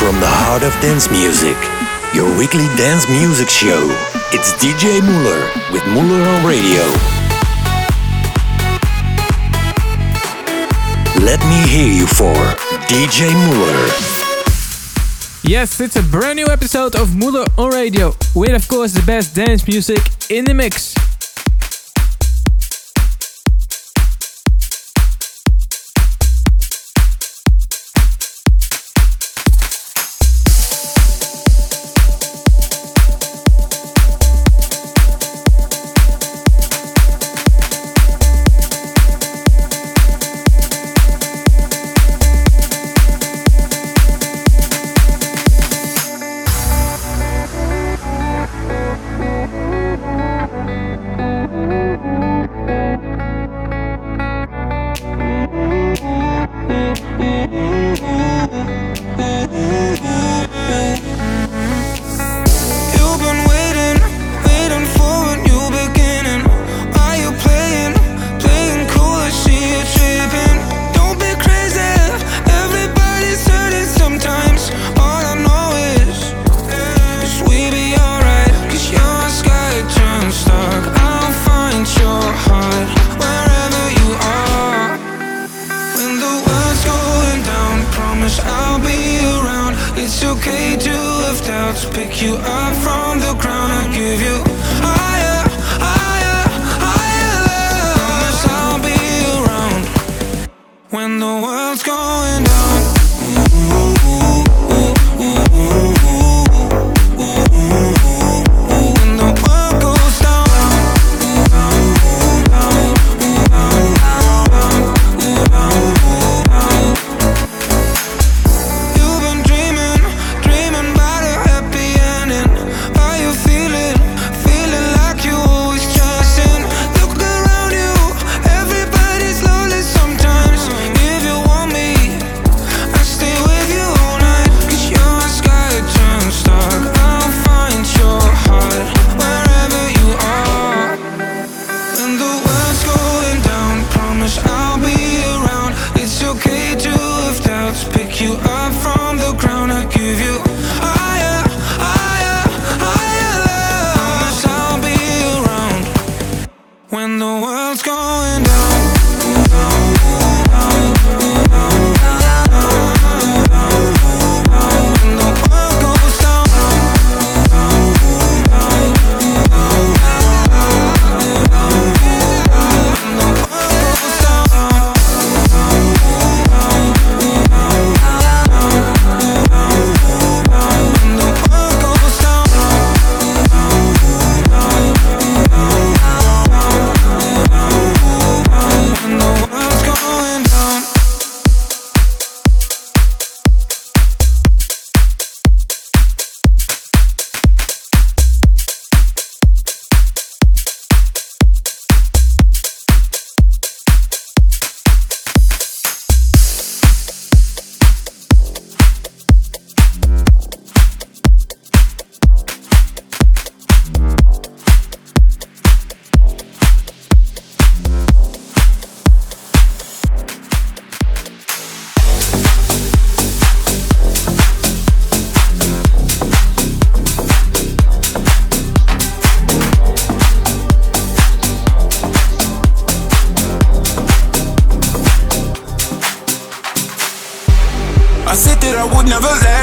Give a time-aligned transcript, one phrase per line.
[0.00, 1.58] From the heart of dance music,
[2.14, 3.84] your weekly dance music show.
[4.32, 6.80] It's DJ MauLr with MauLr on Radio.
[11.22, 12.32] Let me hear you for
[12.88, 13.84] DJ MauLr.
[15.44, 19.34] Yes, it's a brand new episode of MauLr on Radio, with of course the best
[19.34, 20.94] dance music in the mix.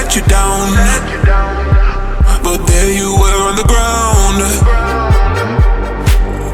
[0.07, 0.71] let you down.
[2.41, 4.39] But there you were on the ground.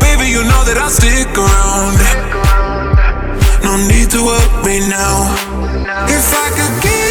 [0.01, 1.99] Baby, you know that I'll stick around.
[3.61, 5.29] No need to worry now.
[6.09, 7.03] If I could give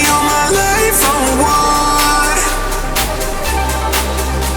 [0.00, 2.40] you my life, on one,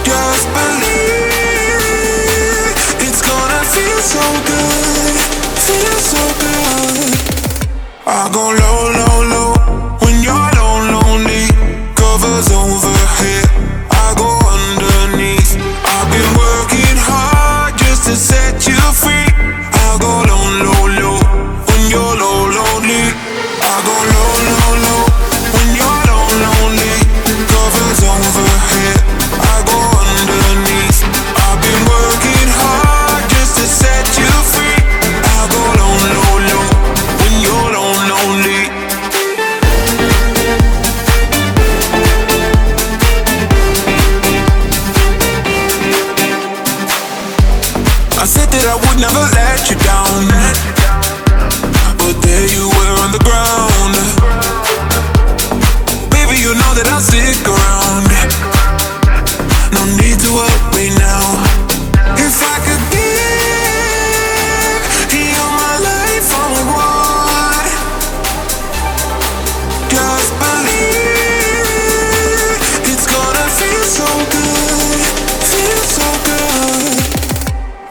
[0.07, 1.35] Just believe
[3.07, 5.15] it's gonna feel so good.
[5.67, 7.11] Feel so good.
[8.07, 8.94] I go low.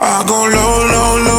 [0.06, 1.33] I go low, low, low.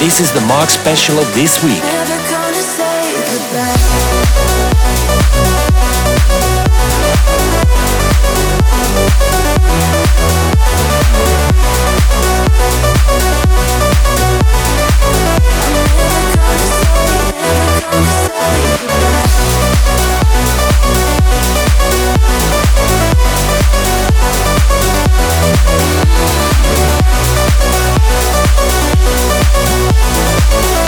[0.00, 1.82] This is the Mark Special of this week.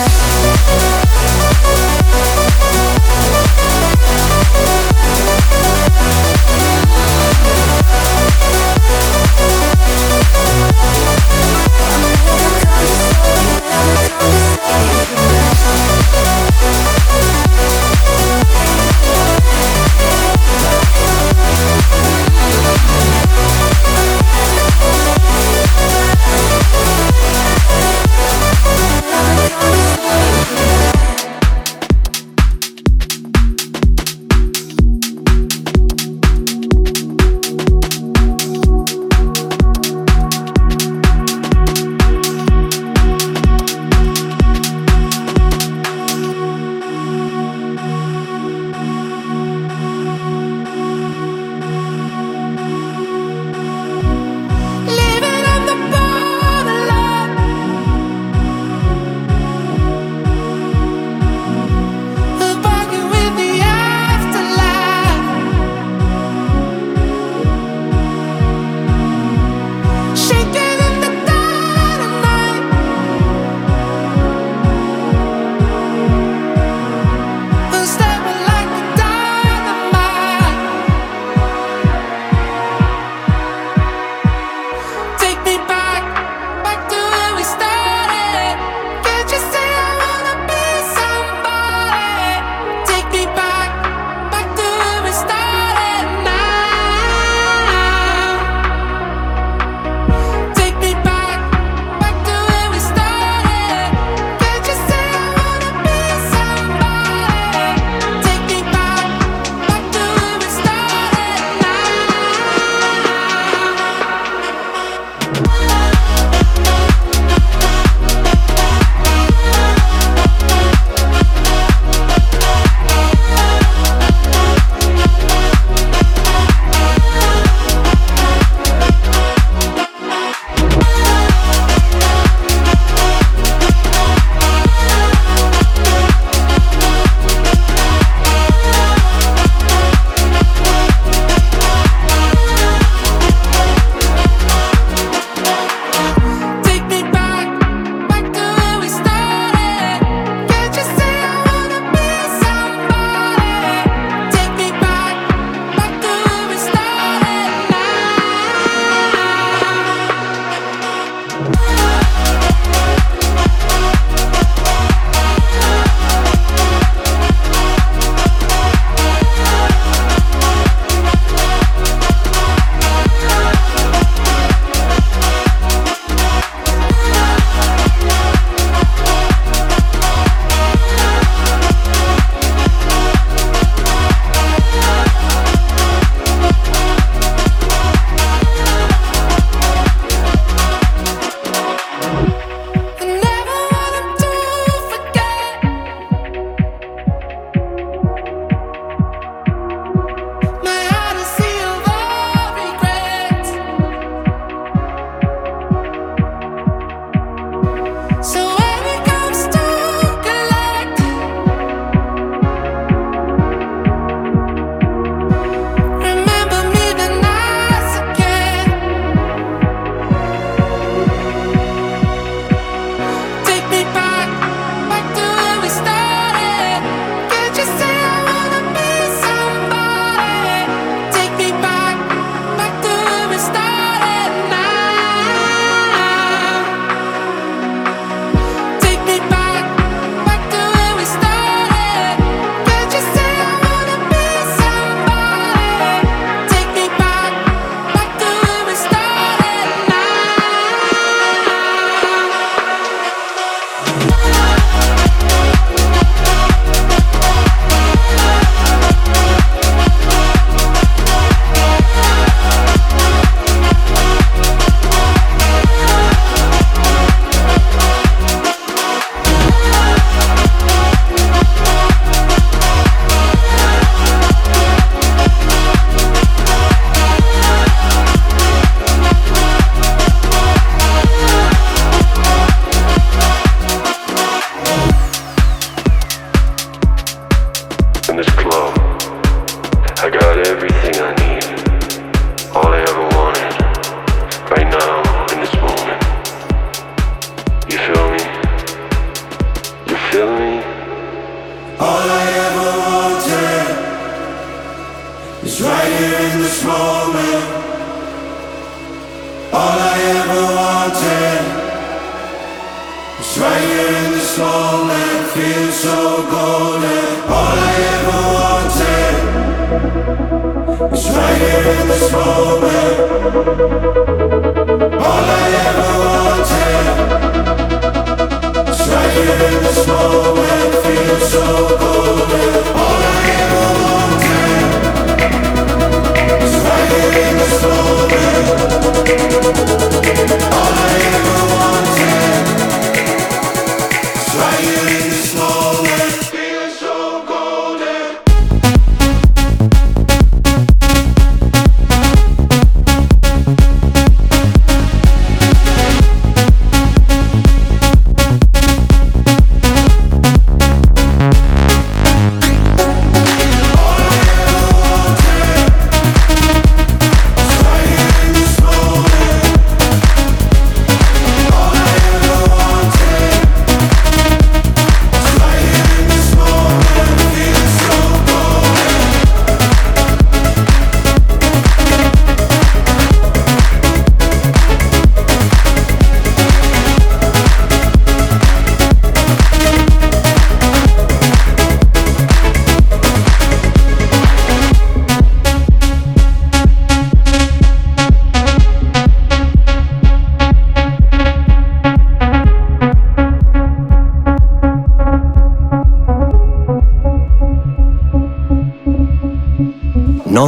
[0.00, 1.39] Música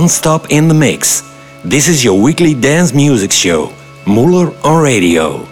[0.02, 1.22] non-stop in the mix.
[1.64, 3.70] This is your weekly dance music show,
[4.04, 5.51] MauLr on Radio.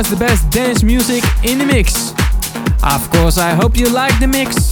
[0.00, 2.12] With, the best dance music in the mix.
[2.82, 4.69] Of course, I hope you like the mix.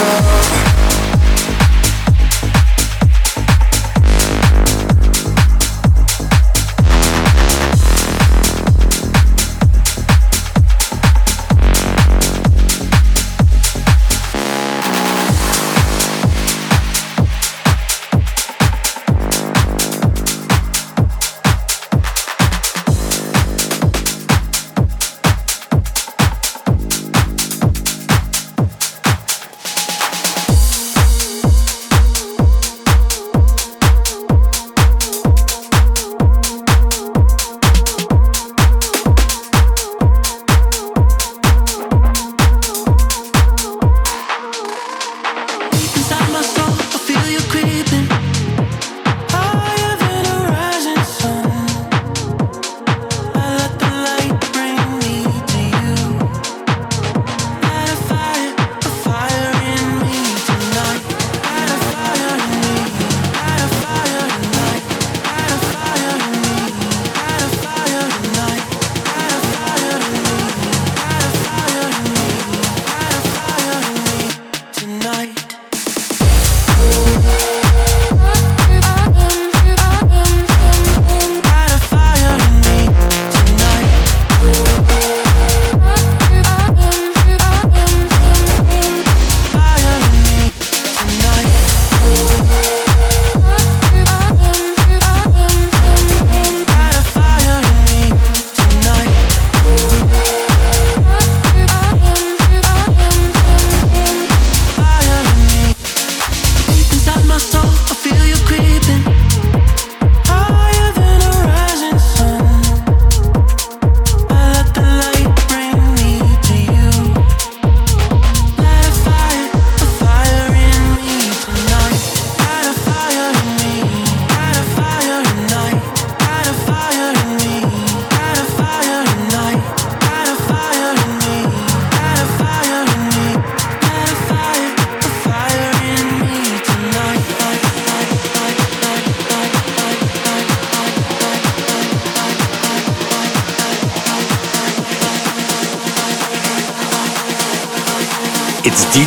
[0.00, 0.69] love.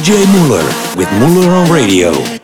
[0.03, 2.42] DJ MauLr with MauLr on Radio.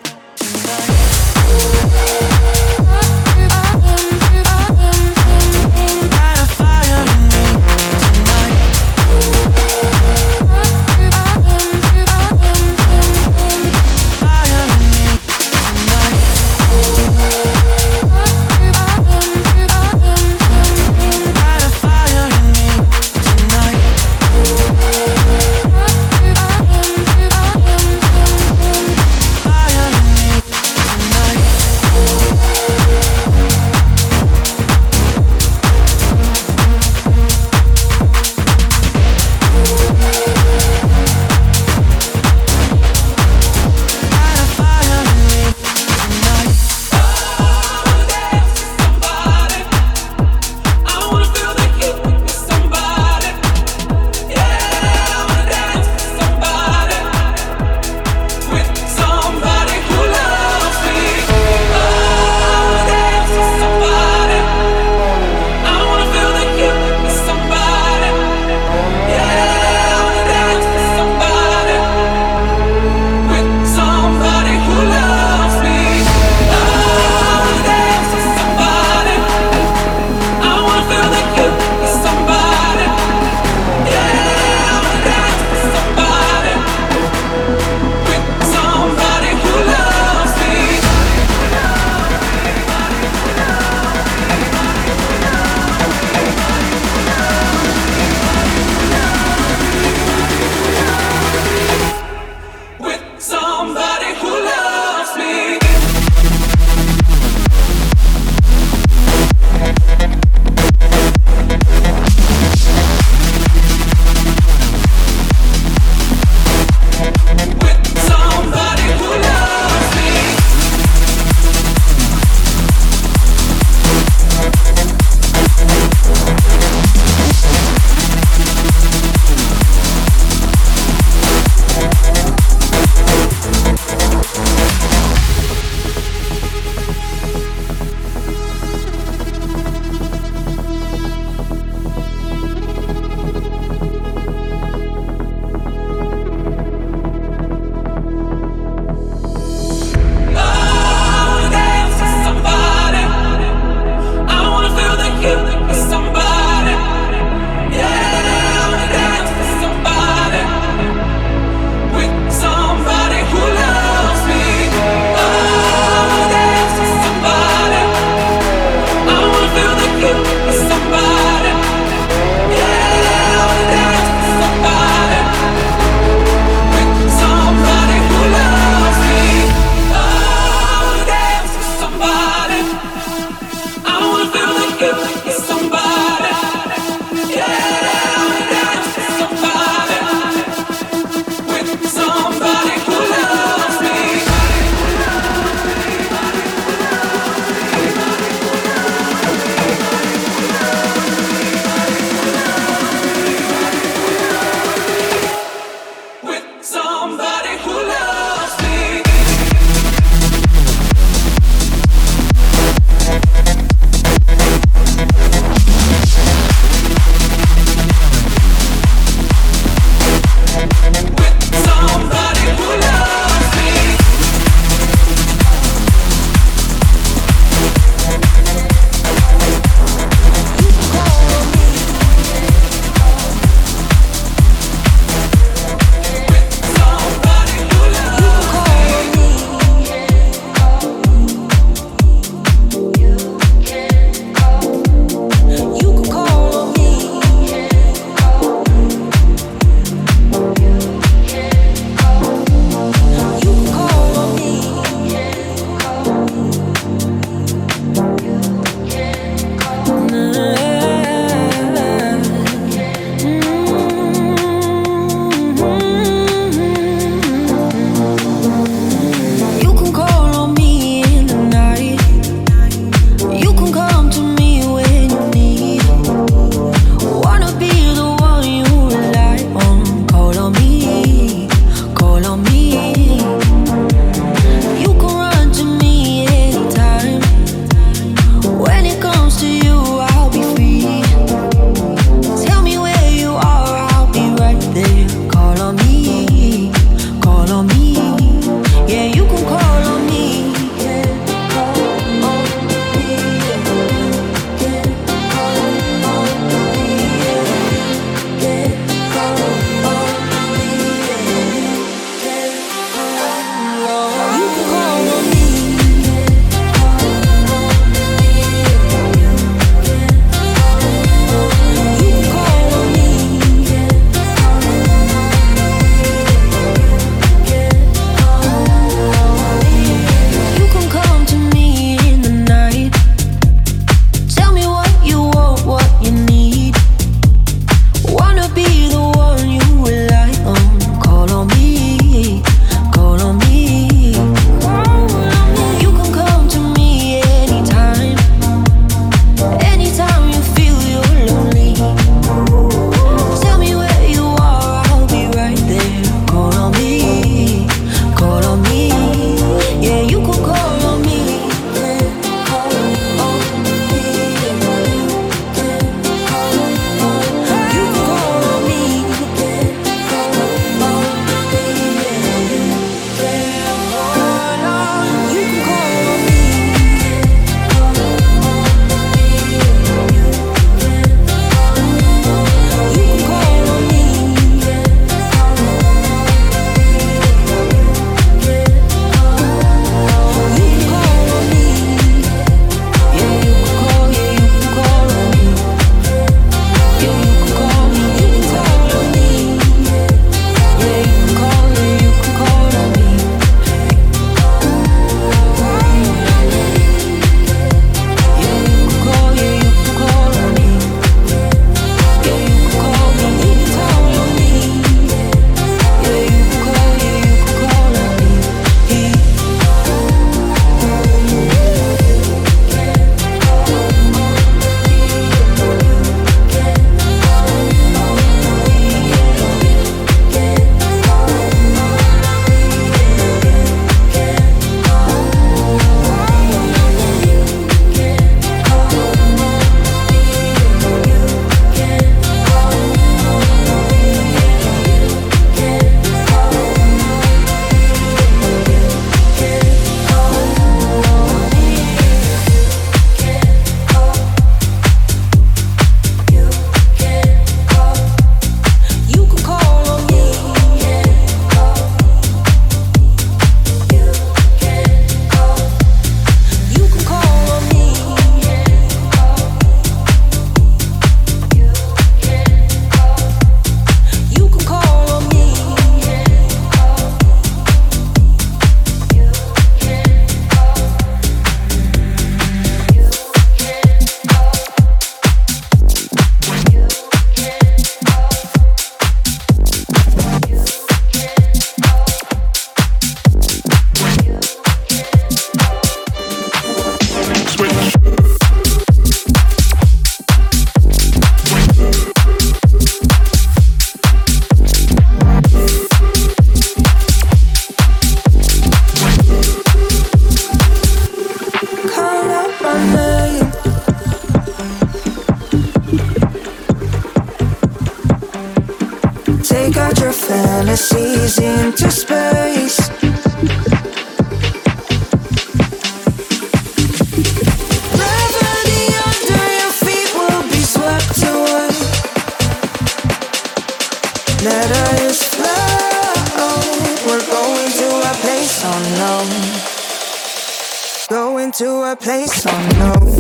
[541.92, 543.18] A place unknown.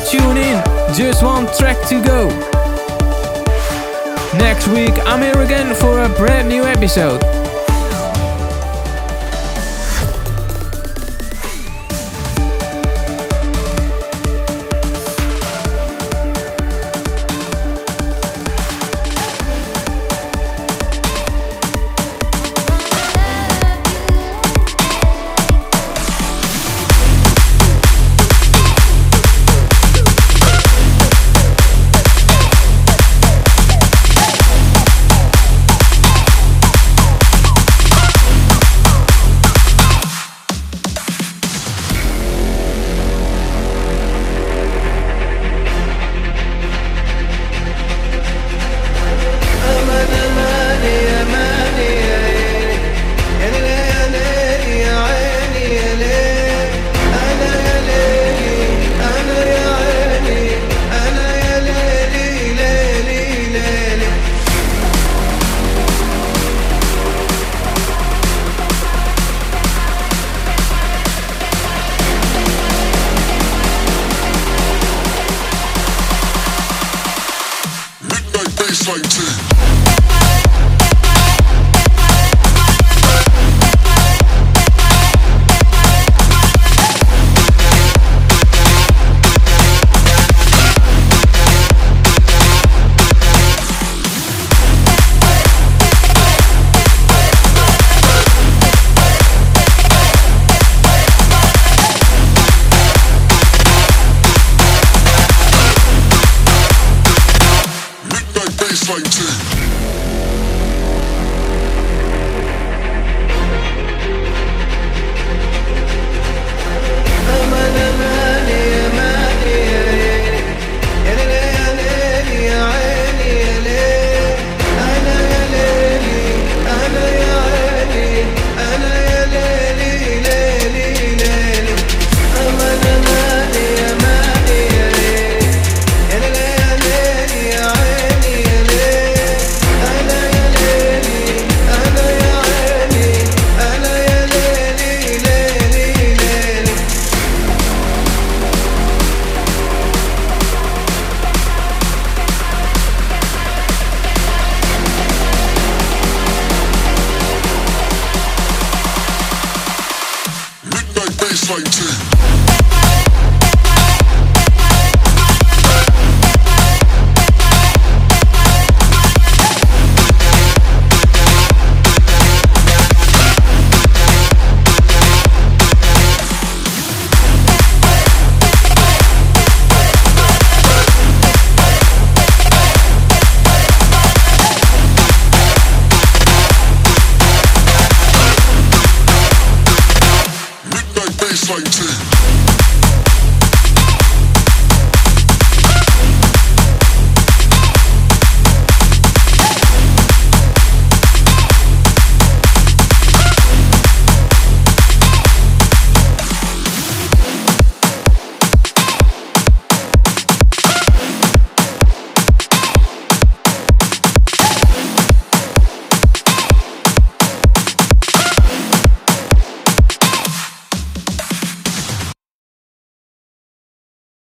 [0.00, 0.62] For in.
[0.94, 2.28] Just one track to go.
[4.38, 7.39] Next week, I'm here again for a brand new episode.